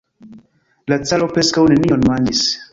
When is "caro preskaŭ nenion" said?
1.11-2.09